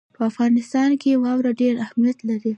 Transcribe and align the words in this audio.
په 0.15 0.21
افغانستان 0.31 0.89
کې 1.01 1.19
واوره 1.23 1.51
ډېر 1.61 1.73
اهمیت 1.85 2.17
لري. 2.29 2.49